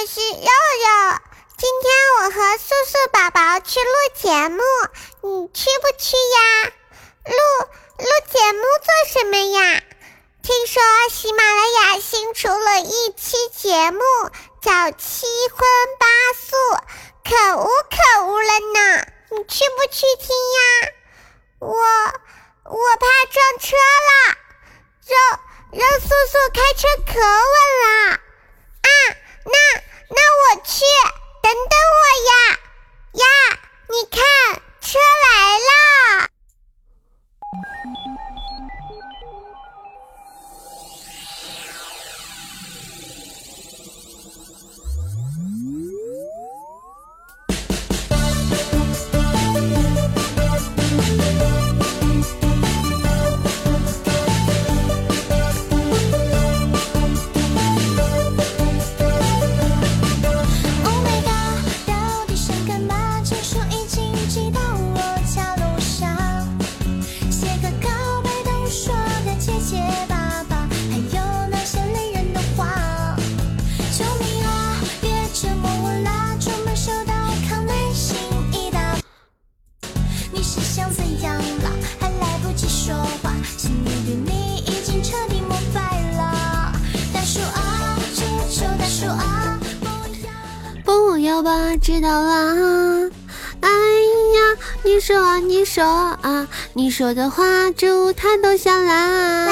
[0.00, 1.18] 我是肉肉。
[1.56, 4.62] 今天我和素素宝宝去录节目，
[5.22, 6.72] 你去不去呀？
[7.24, 7.34] 录
[7.98, 9.82] 录节目做什么呀？
[10.40, 10.80] 听说
[11.10, 14.00] 喜马拉雅新出了一期节目，
[14.62, 15.66] 叫《七荤
[15.98, 16.06] 八
[16.38, 16.56] 素》，
[17.24, 19.04] 可恶可恶了呢！
[19.30, 20.92] 你去不去听呀？
[21.58, 21.74] 我
[22.70, 23.76] 我怕撞车
[24.06, 24.38] 了，
[25.08, 25.38] 肉。
[25.72, 28.88] 肉素素开车可稳了啊！
[29.44, 29.52] 那
[30.10, 30.84] 那我去，
[31.42, 32.32] 等等我呀
[33.12, 33.24] 呀！
[33.90, 34.20] 你看，
[34.80, 36.28] 车来了。
[91.48, 93.10] 我知道啦，
[93.62, 99.48] 哎呀，你说你说啊，你说的话，猪它都想啦。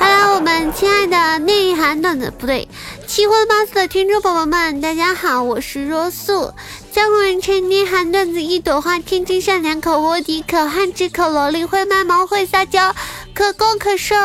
[0.00, 2.68] Hello，我们亲爱的内涵段子不对，
[3.06, 6.52] 七荤八素的听众宝宝们，大家好，我是若素，
[6.90, 12.92] 江湖人称内涵段子一朵花，天真善良，可无敌，可汉子，可萝莉，会卖萌，会撒娇，
[13.32, 14.16] 可攻可受，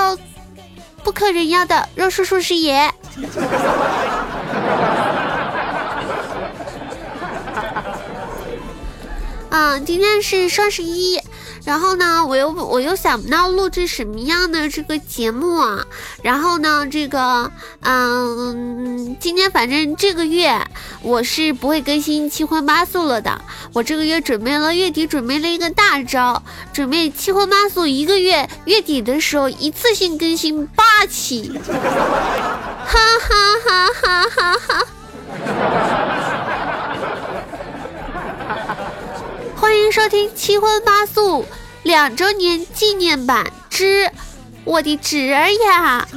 [1.06, 2.92] 不可人妖的肉叔叔是爷。
[9.56, 11.18] 啊，今天是双十一。
[11.64, 15.86] 然后呢，我又我又想不到录制什么样的这个节目啊。
[16.22, 17.50] 然后呢，这个
[17.80, 20.62] 嗯，今天反正这个月
[21.02, 23.42] 我是不会更新七荤八素了的。
[23.72, 31.80] 我这个月准备了月底准备了一个大招，准备七荤八素一个月月底的时候一次性更新八期，哈
[32.86, 36.25] 哈哈哈哈哈！
[39.56, 41.44] 欢迎收听《七荤八素》
[41.84, 44.10] 两周年纪念版之
[44.64, 46.08] 我的侄儿呀！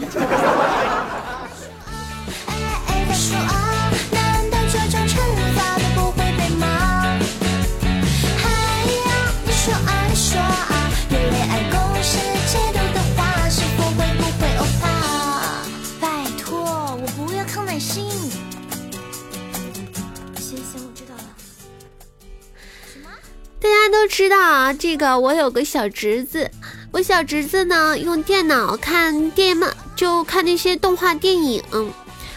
[24.28, 26.50] 知道啊，这个我有个小侄子，
[26.92, 31.62] 我小侄子呢用电脑看电漫，就看那些动画电影，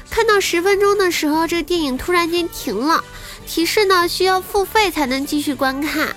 [0.09, 3.03] 看到十分钟的时候，这个电影突然间停了，
[3.45, 6.07] 提示呢需要付费才能继续观看。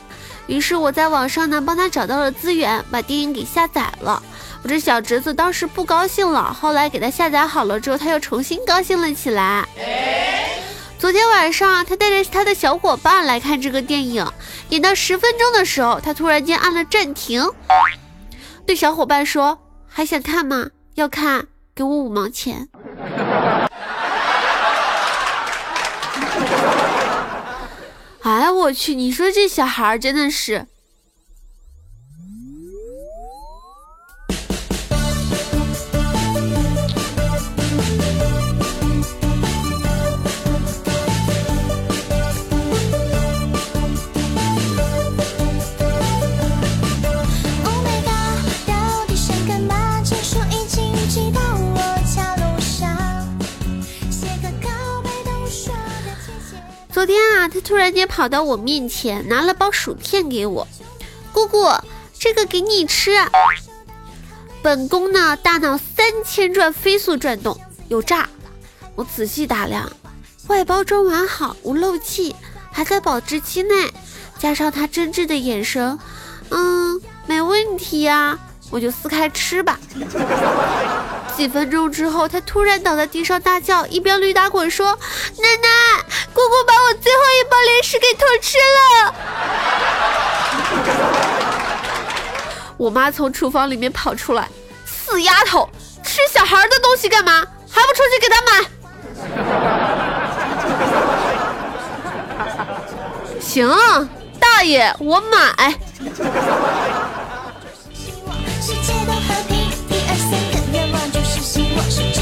[0.47, 4.23] 于是我在网上呢帮他找到了资源，把电影给下载了。
[4.63, 9.67] 我这小侄子当时不高兴了，后来给他下载好了之后，他又重新高兴了起来。
[11.05, 14.27] 昨天晚上，他带着他的小伙伴来看这个电影，
[14.71, 17.47] 演到十分钟的时候，他突然间按了暂停，
[18.67, 20.71] 对小伙伴说：“还想看吗？
[20.95, 22.71] 要看，给我五毛钱。
[28.23, 28.95] ”哎，我去！
[28.95, 30.67] 你说这小孩真的是。
[57.05, 60.67] 昨天啊，他突然间跑到我面前，拿了包薯片给我。
[61.35, 61.71] 姑姑，
[62.19, 63.11] 这个给你吃。
[64.63, 68.27] 本宫呢，大脑三千转飞速转动，有诈。
[68.95, 69.93] 我仔细打量，
[70.47, 72.35] 外包装完好，无漏气，
[72.73, 73.93] 还在保质期内，
[74.39, 75.99] 加上他真挚的眼神，
[76.49, 78.39] 嗯，没问题呀。
[78.75, 79.79] 我就撕开吃吧。
[81.37, 84.87] 几分钟之后，他突然倒在地上大叫，一边驴打滚说
[85.39, 85.69] ：“奶奶，
[86.33, 89.15] 姑姑把我最后一包零食给偷吃了。”
[92.77, 94.49] 我妈从厨房里面跑出来
[94.85, 95.71] ：“死丫头，
[96.03, 97.47] 吃小孩的东西干嘛？
[97.71, 98.65] 还不出去给他买？
[103.39, 103.71] 行，
[104.41, 105.79] 大爷，我买。
[108.67, 109.59] 世界都和平，
[109.91, 112.14] 一二三个愿望就实现，我。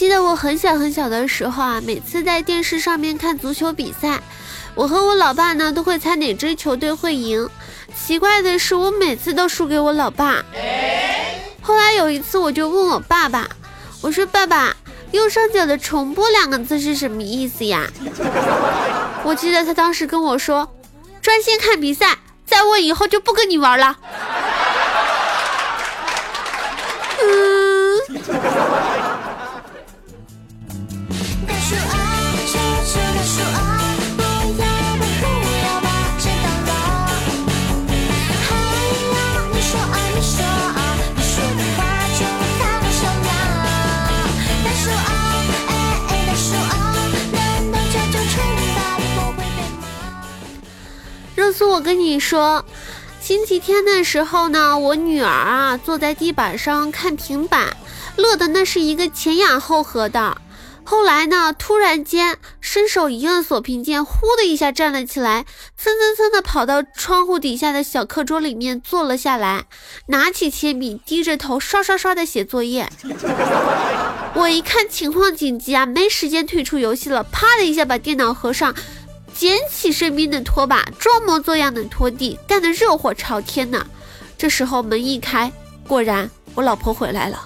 [0.00, 4.18] 记得我很小很小的时候啊，每次在电视上面看足球比赛，
[4.74, 7.46] 我和我老爸呢都会猜哪支球队会赢。
[7.94, 10.42] 奇怪的是，我每次都输给我老爸。
[11.60, 13.46] 后来有一次，我就问我爸爸，
[14.00, 14.74] 我说：“爸爸，
[15.10, 17.86] 右上角的重播两个字是什么意思呀？”
[19.22, 20.66] 我记得他当时跟我说
[21.20, 23.98] ：“专心看比赛，再问以后就不跟你玩了。”
[52.00, 52.64] 你说，
[53.20, 57.76] 星期天的时候呢，我女儿啊坐在地板上看平板，
[58.16, 60.38] 乐的那是一个前仰后合的。
[60.82, 61.54] 后来呢？
[61.56, 65.44] 突然间，伸手一摁锁屏键，呼的一下站了起来，
[65.76, 69.66] 蹭蹭蹭的跑到窗户底下的小课桌里面坐了下来，
[70.06, 72.90] 拿起铅笔，低着头刷刷刷的写作业。
[74.34, 78.74] 我一看情况紧急啊，没时间退出游戏了，啪的一下把电脑合上，
[79.40, 83.86] 捡起身边的拖把，装模作样的拖地，干得热火朝天呢。
[84.36, 85.50] 这时候门一开，
[85.88, 87.42] 果然我老婆回来了。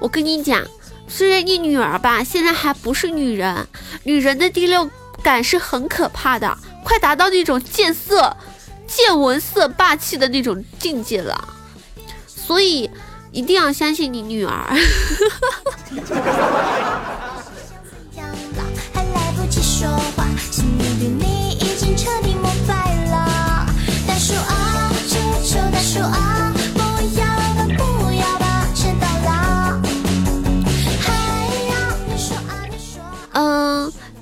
[0.00, 0.66] 我跟你讲，
[1.06, 3.68] 虽然你女儿吧现在还不是女人，
[4.02, 4.90] 女人的第六
[5.22, 8.36] 感是很可怕的，快达到那种见色、
[8.88, 11.54] 见闻色霸气的那种境界了，
[12.26, 12.90] 所以
[13.32, 14.52] 一定要相信你女儿。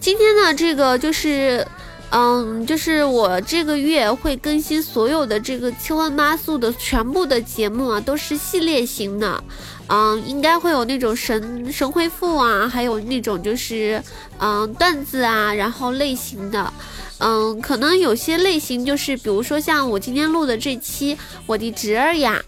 [0.00, 1.64] 今天呢，这个就是，
[2.12, 9.42] 嗯，就是我这个月会更新所有的这个七荤八素的全部的节目啊，都是系列型的，
[9.86, 14.02] 嗯，应该会有那种神神回复啊，还有那种就是
[14.38, 16.72] 嗯段子啊，然后类型的，
[17.18, 21.16] 嗯，可能有些类型就是，比如说像我今天录的这期
[21.46, 22.42] 我的侄儿呀，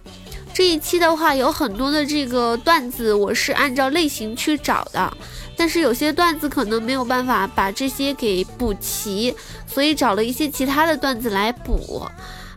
[0.52, 5.16] 这一期的话有很多的这个段子，我是按照类型去找的。
[5.56, 9.34] 但是有些段子可能没有办法把这些给补齐，
[9.66, 12.06] 所以找了一些其他的段子来补，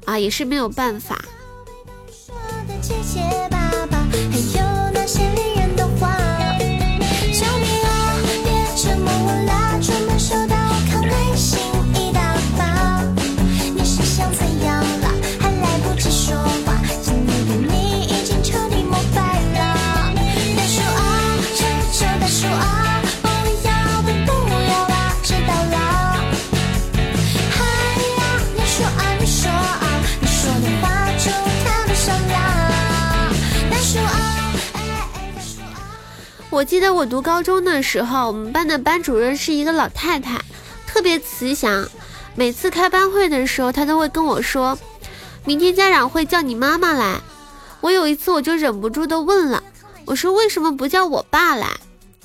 [0.06, 1.24] 啊，也是没有办法。
[36.56, 40.40] 我记得我读高中的时候，我们班的班主任是一个老太太，
[40.88, 41.86] 特别慈祥。
[42.34, 44.80] 每次开班会的时候，她都会跟我说
[45.44, 47.20] ：“明天家长会叫你妈妈来。”
[47.82, 49.62] 我有一次我就忍不住的问了，
[50.06, 51.68] 我说：“为什么不叫我爸来？”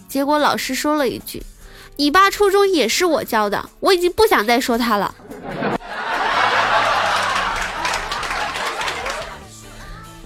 [0.09, 1.43] 结果老师说了一句
[1.99, 5.13] ：“你爸初中也是我教的。”我已经不想再说他了。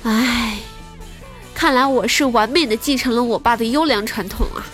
[0.04, 0.33] 唉。
[1.54, 4.66] 看来我是完美的继承了我爸的优良传统啊！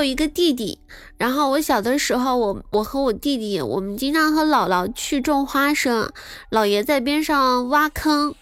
[0.00, 0.78] 有一个弟弟，
[1.18, 6.10] 然后我小的时候，我我和我弟弟，我们经常和姥姥去种花生，
[6.50, 8.34] 姥爷在边上挖坑，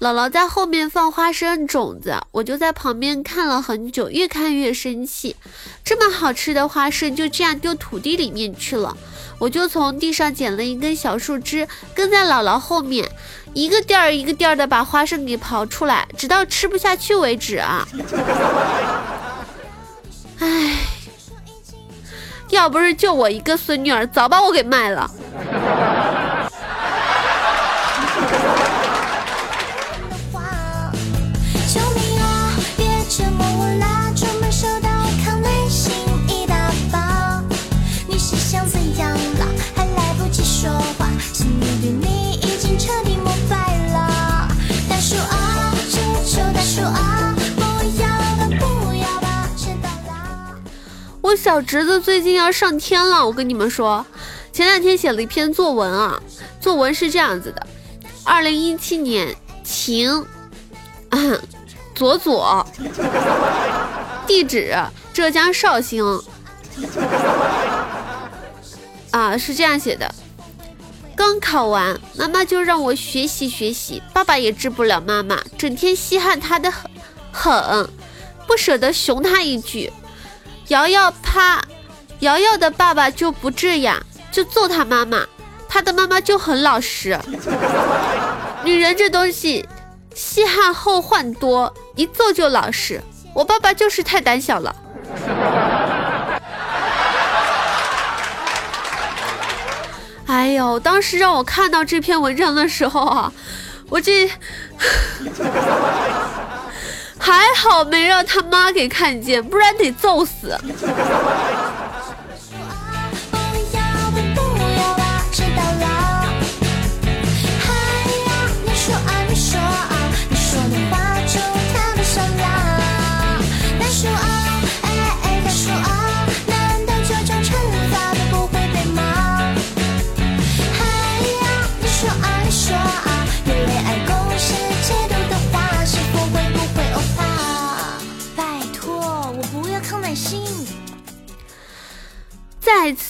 [0.00, 5.36] 姥姥在后面放花生种子，我就在旁边看了很久，越看越生气，
[5.84, 8.96] 这么好吃的花生就这样丢土地里面去了，
[9.38, 13.08] 我就从地上捡了一根小树枝，跟在姥姥后面。
[13.54, 17.86] 一个垫儿一个垫儿的把花生给刨出来，直到吃不下去为止啊！
[20.40, 20.86] 唉，
[22.50, 25.10] 要不是就我一个孙女儿，早把我给卖了。
[51.48, 54.04] 小侄子最近要上天了，我跟你们说，
[54.52, 56.22] 前两天写了一篇作文啊，
[56.60, 57.66] 作文是这样子的：
[58.22, 60.26] 二零一七年晴，
[61.96, 62.66] 左左，
[64.26, 64.76] 地址
[65.14, 66.20] 浙江绍兴，
[69.10, 70.14] 啊，是这样写的。
[71.16, 76.70] 刚考完，妈妈就让我学习学习，爸爸也治不了妈妈，整天稀罕他的
[77.32, 77.88] 很，
[78.46, 79.90] 不舍得熊他一句。
[80.68, 81.62] 瑶瑶怕，
[82.20, 83.98] 瑶瑶的爸爸就不这样，
[84.30, 85.26] 就揍他妈妈，
[85.66, 87.18] 他的妈妈就很老实。
[88.62, 89.66] 女人这东西，
[90.14, 93.02] 稀罕后患多，一揍就老实。
[93.34, 94.76] 我爸爸就是太胆小了。
[100.26, 103.32] 哎呦，当时让我看到这篇文章的时候啊，
[103.88, 104.30] 我这。
[107.18, 110.56] 还好没让他妈给看见，不然得揍死。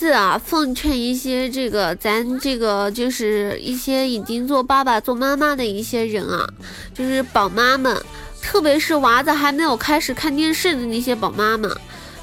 [0.09, 6.49] 次啊，奉劝一些这个咱这个就是一些已经做爸爸做妈妈的一些人啊，
[6.95, 8.03] 就是宝妈们，
[8.41, 11.71] 特别是娃子还没有开始看电视的那些宝妈们，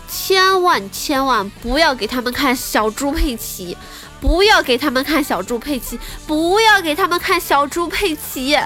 [0.10, 3.77] 千万千万不要给他们看小猪佩奇，
[4.20, 8.58] 不要给他们看小猪佩奇，不要给他们看小猪佩奇。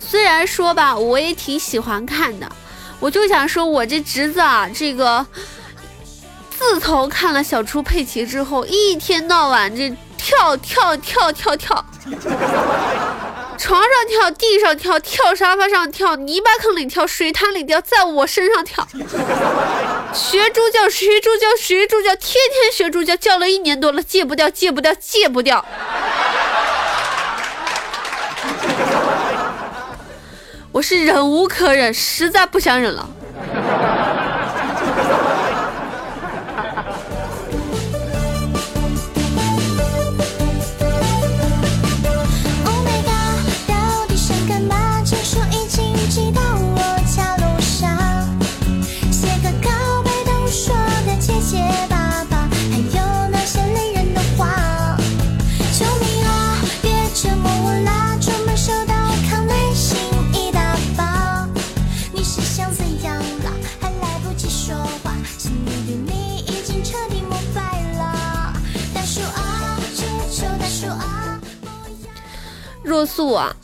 [0.00, 2.50] 虽然说吧，我也挺喜欢看的，
[2.98, 5.26] 我就想说我这侄子啊，这个。
[6.58, 11.84] 自从看了小猪佩奇之后，一天到晚这跳跳跳跳跳，
[13.56, 18.84] 床上跳，地上跳，跳沙发上跳，泥巴坑里跳，水潭里跳，在我身上跳，
[20.12, 25.64] 学猪叫，学猪叫，学猪叫，天天学猪叫，叫了一年多了，戒不掉，戒不掉，戒不掉。
[30.72, 33.08] 我是忍无可忍，实在不想忍了。
[72.82, 73.54] 若素啊，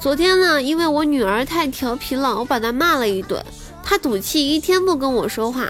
[0.00, 3.44] 昨天呢，因为我女儿太调皮了，我把她骂了一顿，
[3.82, 5.68] 她赌气一天不跟我说话。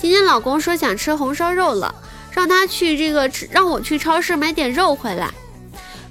[0.00, 1.94] 今天老公说想吃红烧肉了，
[2.30, 5.30] 让她去这个让我去超市买点肉回来。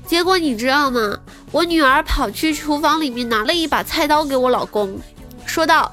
[0.05, 1.17] 结果你知道吗？
[1.51, 4.99] 我女儿跑去厨房里面拿了一把菜刀给我老公，
[5.45, 5.91] 说道：“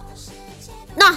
[0.97, 1.17] 那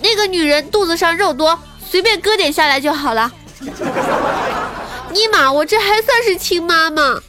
[0.00, 3.32] 那个女人肚子上肉多，随便割点下来就好了。”
[5.12, 7.20] 尼玛，我这还算是亲妈吗？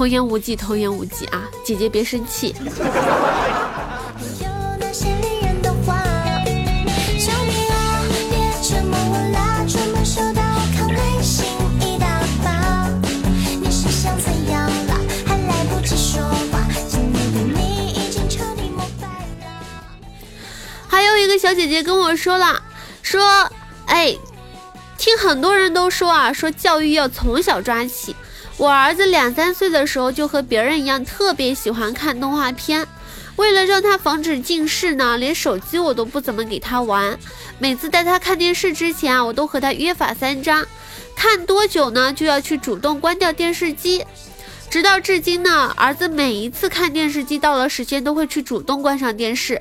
[0.00, 2.54] 童言无忌童言无忌啊姐姐别生气。
[20.88, 22.62] 还有一个小姐姐跟我说了，
[23.02, 23.52] 说
[23.84, 24.16] 哎，
[24.96, 28.16] 听很多人都说啊说教育要从小抓起
[28.60, 32.86] 我儿子两三岁的时候就和别人一样，特别喜欢看动画片。
[33.36, 37.18] 为了让他防止近视呢，连手机我都不怎么给他玩。
[37.58, 40.66] 每次带他看电视之前啊，我都和他约法三章，
[41.16, 44.04] 看多久呢就要去主动关掉电视机。
[44.68, 49.58] 直到至今呢，儿子每一次看电视机到了时间都会去主动关上电视。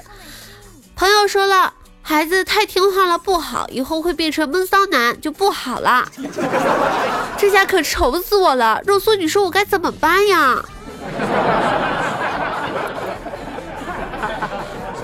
[0.98, 1.74] 朋友说了，
[2.10, 6.12] 孩子太听话了不好，以后会变成闷骚男就不好了。
[7.38, 10.60] 这下可愁死我了，肉松，你说我该怎么办呀？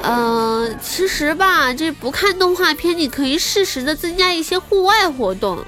[0.01, 5.63] 嗯， 其实吧，这不看动画片，你可以适时的增加一些户外活动，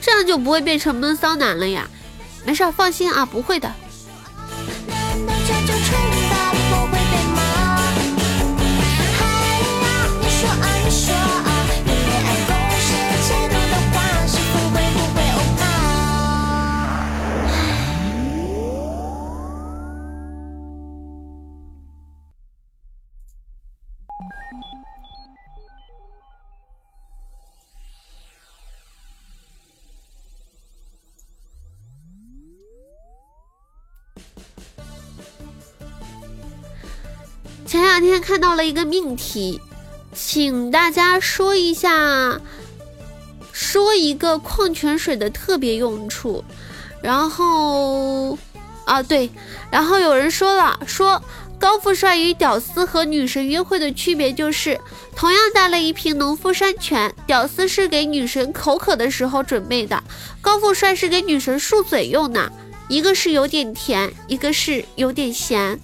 [0.00, 1.86] 这样就不会变成闷骚男了呀。
[2.46, 3.70] 没事，放心啊，不会的。
[38.08, 39.60] 今天看到了一个命题，
[40.14, 42.40] 请大家说一下，
[43.52, 46.42] 说一个矿泉水的特别用处。
[47.02, 48.38] 然后，
[48.86, 49.28] 啊对，
[49.70, 51.22] 然后有人说了，说
[51.58, 54.80] 高富帅与屌丝和女神约会的区别就是，
[55.14, 60.02] 同样带了一瓶农夫山泉，屌丝是给女神口渴的时候准备的，
[60.40, 62.50] 高富帅是给女神漱嘴用的，
[62.88, 65.78] 一个是有点甜，一个是有点咸。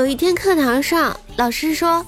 [0.00, 2.06] 有一天课堂上，老师说：“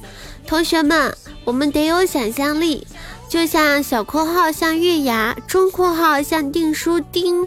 [0.48, 2.86] 同学们，我们得有想象力，
[3.28, 7.46] 就像小括号像月牙，中括号像订书钉。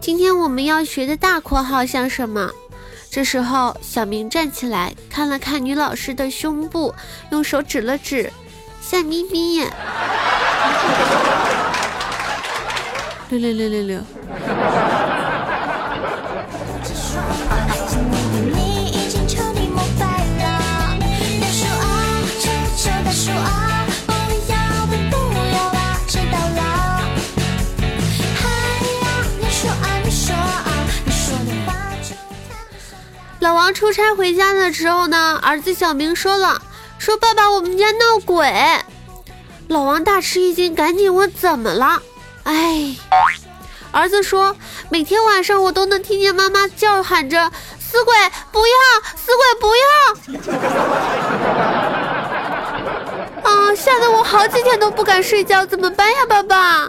[0.00, 2.50] 今天我们要学的大括号像什么？”
[3.12, 6.94] 这时候，小明站起来看了看女老师的胸部，
[7.30, 8.32] 用手指了指，
[8.80, 9.58] 像咪咪。
[13.28, 14.00] 六六六六六。
[33.72, 36.60] 出差回家的时候呢，儿子小明说了
[36.98, 38.52] ：“说爸爸，我们家闹鬼。”
[39.68, 42.02] 老王大吃一惊，赶紧问怎么了。
[42.44, 42.94] 哎，
[43.90, 44.56] 儿子说
[44.90, 48.14] ：“每天晚上我都能听见妈妈叫喊着‘死鬼
[48.50, 48.74] 不要，
[49.16, 49.82] 死鬼不要’，
[53.50, 56.88] 啊，吓得我好几天都不敢睡觉，怎么办呀，爸爸？”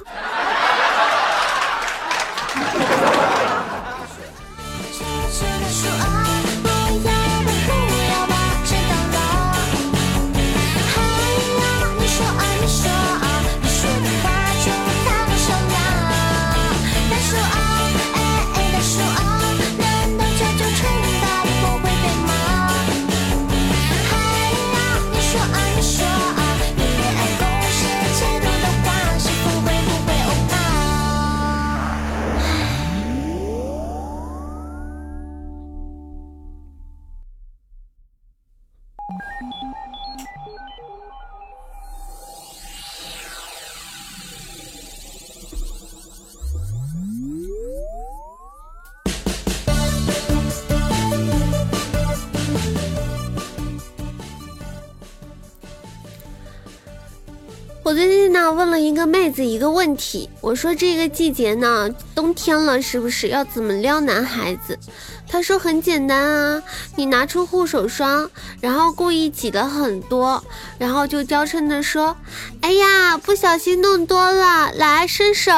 [57.83, 64.79] 我最近呢问了一个妹子一个问题，我说这个季节呢，冬天了是不是要怎么撩男孩子？
[65.27, 66.63] 她说很简单啊，
[66.95, 70.41] 你拿出护手霜，然后故意挤了很多，
[70.77, 72.15] 然后就娇嗔的说
[72.63, 75.51] ：“哎呀，不小心弄多了，来伸手。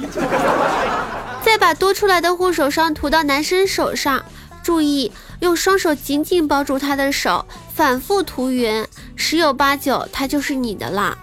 [1.44, 4.24] ”再把多出来的护手霜涂到男生手上，
[4.62, 7.44] 注意用双手紧紧抱住他的手，
[7.74, 11.18] 反复涂匀，十有八九他就是你的啦。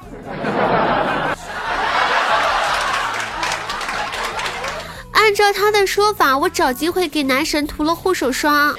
[5.11, 8.73] 按照他的说法，我找机会给男神涂了护手霜，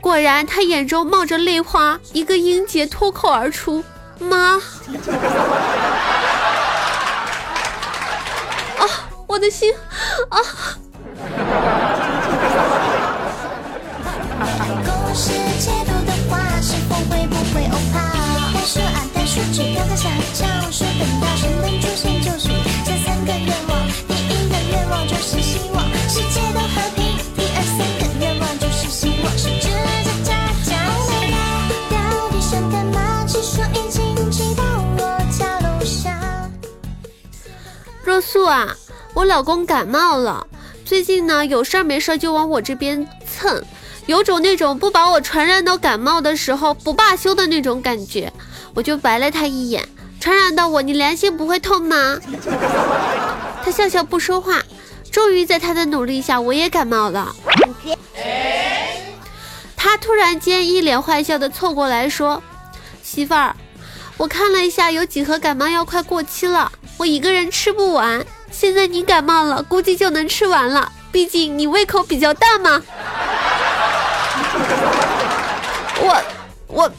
[0.00, 3.84] 果然他眼中冒着泪花，一个音节脱口而出
[4.18, 4.54] ：“妈！”
[8.78, 8.88] 啊，
[9.26, 9.74] 我的心
[10.30, 10.38] 啊！
[19.34, 22.50] 说，只要个小教室，等到神灯出现就许
[22.86, 23.84] 下三个愿望。
[24.06, 29.68] 第一个愿望就是希望世界都和平，第二三个愿望就是希望是这
[30.04, 30.30] 家家
[30.62, 30.86] 家。
[30.86, 33.26] Oh my god，到底想干嘛？
[33.26, 34.62] 据说已经骑到
[34.98, 36.48] 我家楼下。
[38.04, 38.76] 若素啊，
[39.14, 40.46] 我老公感冒了。
[40.84, 43.60] 最近呢，有事儿没事儿就往我这边蹭，
[44.06, 48.32] 有种那种不把我传染到感冒的时候不罢休的那种感觉。
[48.74, 49.88] 我就白了他一眼。
[50.20, 52.18] 传染到我，你良心不会痛吗？
[53.62, 54.62] 他笑笑不说话。
[55.12, 57.34] 终于在他的努力下，我也感冒了。
[59.76, 62.42] 他突然间一脸坏笑的凑过来说
[63.04, 63.54] ：“媳妇儿，
[64.16, 68.24] 我看了一下，有几盒感冒药快过期了，我一个人吃不完。
[68.50, 72.82] 现在你感冒了，估计就能吃完了，毕竟你胃口比较大嘛。
[76.00, 76.22] ”我
[76.66, 76.90] 我。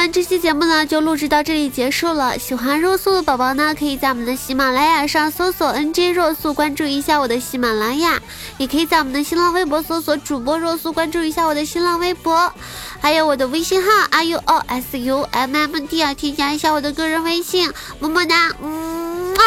[0.00, 2.38] 们这期节目呢就录制到这里结束了。
[2.38, 8.18] 喜欢若素的宝宝呢，可以在我们的喜马拉雅上搜索 “nj 若素”，关注一下我的喜马拉雅；
[8.56, 12.50] 也可以在我们的新浪微博搜索主播若素，关注一下我的新浪微博，
[12.98, 19.42] 还有我的微信号 r u o s u m m d 啊，添加一下我的个人微信，么么哒，嗯啊，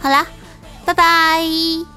[0.00, 0.26] 好啦。
[0.86, 1.93] 拜拜。